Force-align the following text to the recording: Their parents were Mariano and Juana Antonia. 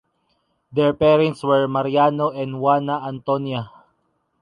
Their 0.71 0.93
parents 0.93 1.43
were 1.43 1.67
Mariano 1.67 2.29
and 2.31 2.59
Juana 2.59 3.03
Antonia. 3.07 3.69